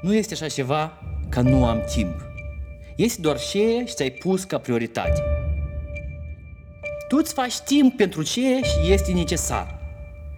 [0.00, 0.92] Nu este așa ceva
[1.28, 2.14] ca nu am timp.
[2.96, 5.22] Este doar ceea ce ți-ai pus ca prioritate.
[7.08, 9.78] Tu îți faci timp pentru ceea ce este necesar.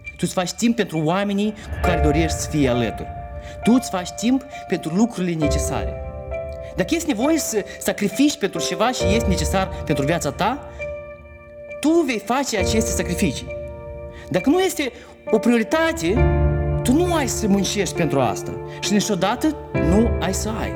[0.03, 3.07] Tu îți faci timp pentru oamenii cu care dorești să fii alături.
[3.63, 5.93] Tu îți faci timp pentru lucrurile necesare.
[6.75, 10.69] Dacă este nevoie să sacrifici pentru ceva și este necesar pentru viața ta,
[11.79, 13.47] tu vei face aceste sacrificii.
[14.29, 14.91] Dacă nu este
[15.31, 16.13] o prioritate,
[16.83, 19.55] tu nu ai să muncești pentru asta și niciodată
[19.89, 20.71] nu ai să ai.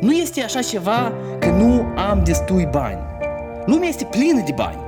[0.00, 2.98] Nu este așa ceva că nu am destui bani.
[3.66, 4.78] Lumea este plină de bani.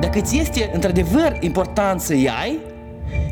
[0.00, 2.58] Dacă ți este într-adevăr important să-i ai,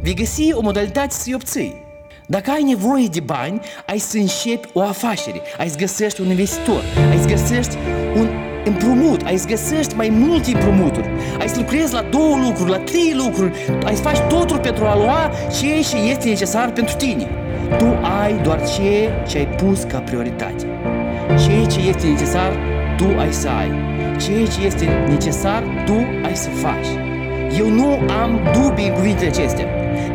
[0.02, 1.82] vei găsi o modalitate să-i obții.
[2.26, 6.82] Dacă ai nevoie de bani, ai să începi o afacere, ai să găsești un investitor,
[7.10, 7.76] ai să găsești
[8.16, 8.28] un
[8.64, 11.08] împrumut, ai să găsești mai multe împrumuturi,
[11.40, 13.52] ai să lucrezi la două lucruri, la trei lucruri,
[13.84, 17.28] ai să faci totul pentru a lua ceea ce este necesar pentru tine.
[17.78, 17.86] Tu
[18.22, 20.66] ai doar ceea ce ai pus ca prioritate.
[21.44, 22.52] Ceea ce este necesar,
[22.96, 23.70] tu ai să ai.
[24.18, 26.86] Ceea ce este necesar, tu ai să faci.
[27.58, 29.66] Eu nu am dubii în cuvintele acestea.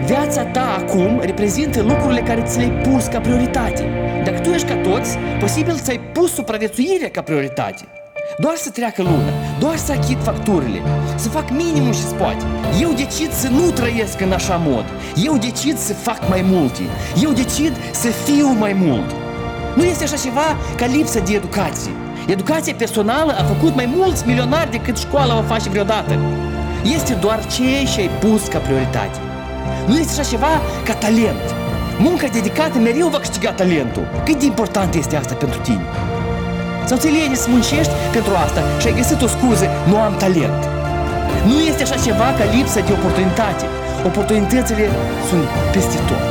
[0.06, 3.84] Viața ta acum reprezintă lucrurile care ți le-ai pus ca prioritate.
[4.24, 7.99] Dacă tu ești ca toți, posibil ți-ai pus supraviețuirea ca prioritate.
[8.42, 10.82] Doar să treacă luna, doar să achit facturile,
[11.16, 12.46] să fac minimul și poate.
[12.82, 14.86] Eu decid să nu trăiesc în așa mod.
[15.16, 16.82] Eu decid să fac mai multe.
[17.22, 19.16] Eu decid să fiu mai mult.
[19.76, 21.92] Nu este așa ceva ca lipsă de educație.
[22.28, 26.20] Educația personală a făcut mai mulți milionari decât școala o face vreodată.
[26.84, 29.20] Este doar ceea ce ai pus ca prioritate.
[29.88, 31.46] Nu este așa ceva ca talent.
[31.98, 34.08] Munca dedicată mereu va câștiga talentul.
[34.26, 35.86] Cât de important este asta pentru tine?
[36.90, 40.62] Sau ți lene să muncești pentru asta și ai găsit o scuză, nu am talent.
[41.50, 43.66] Nu este așa ceva ca lipsa de oportunitate.
[44.10, 44.86] Oportunitățile
[45.30, 46.24] sunt peste tot.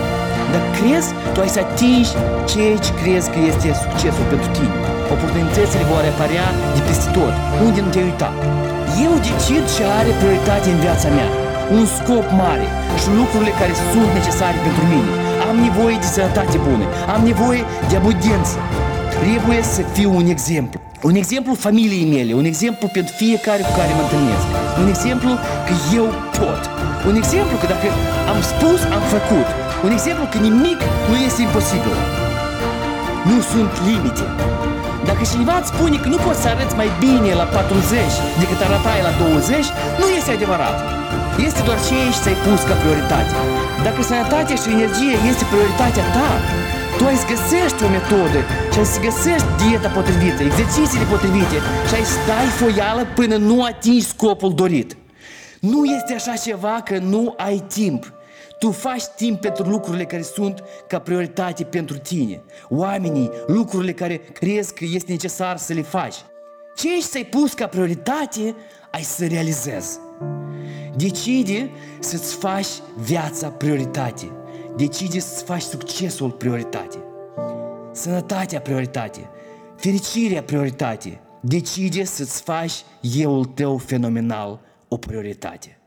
[0.53, 2.13] Dar crezi, tu ai să atingi
[2.51, 4.77] ceea ce crezi că este succesul pentru tine.
[5.15, 7.35] Oportunitățile vor apărea de peste tot,
[7.67, 8.35] unde nu te-ai uitat.
[9.07, 11.31] Eu decid ce are prioritate în viața mea.
[11.79, 12.67] Un scop mare
[13.01, 15.11] și lucrurile care sunt necesare pentru mine.
[15.49, 18.57] Am nevoie de sănătate bună, am nevoie de abundență,
[19.23, 20.79] Trebuie să fiu un exemplu.
[21.09, 24.47] Un exemplu familiei mele, un exemplu pentru fiecare cu care mă întâlnesc.
[24.83, 25.31] Un exemplu
[25.67, 26.07] că eu
[26.39, 26.63] pot.
[27.09, 27.89] Un exemplu că dacă
[28.33, 29.49] am spus, am făcut.
[29.87, 30.81] Un exemplu că nimic
[31.11, 31.97] nu este imposibil.
[33.31, 34.27] Nu sunt limite.
[35.09, 38.01] Dacă cineva îți spune că nu poți să arăți mai bine la 40
[38.43, 39.67] decât arătai la 20,
[40.01, 40.77] nu este adevărat.
[41.47, 43.33] Este doar ceea ce ți-ai pus ca prioritate.
[43.87, 46.31] Dacă sănătatea și energie este prioritatea ta,
[46.99, 48.41] tu ai să găsești o metodă
[48.73, 51.57] și ai să găsești dieta potrivită, exercițiile potrivite
[51.89, 54.97] și ai să dai foială până nu atingi scopul dorit.
[55.61, 58.13] Nu este așa ceva că nu ai timp.
[58.59, 62.43] Tu faci timp pentru lucrurile care sunt ca prioritate pentru tine.
[62.69, 66.15] Oamenii, lucrurile care crezi că este necesar să le faci.
[66.77, 68.55] Ce ești ți-ai pus ca prioritate,
[68.91, 69.99] ai să realizezi.
[70.97, 74.31] Decide să-ți faci viața prioritate.
[74.79, 76.99] Decide să faci succesul prioritate.
[77.93, 79.31] Sănătatea prioritate.
[79.77, 81.21] Fericirea prioritate.
[81.41, 82.73] Decide să-ți faci
[83.17, 85.81] euul tău fenomenal o prioritate.